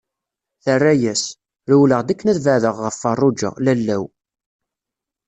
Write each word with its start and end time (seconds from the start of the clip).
Terra-as: 0.63 1.21
Rewleɣ-d 1.69 2.09
akken 2.13 2.31
ad 2.31 2.39
beɛdeɣ 2.45 2.75
ɣef 2.79 2.95
Feṛṛuǧa, 3.03 3.49
lalla-w. 3.63 4.03